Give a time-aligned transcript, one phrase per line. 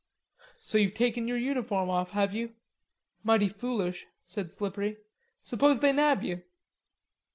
[0.57, 2.55] "So you've taken your uniform off, have you?
[3.21, 4.97] Mighty foolish," said Slippery.
[5.43, 6.41] "Suppose they nab you?"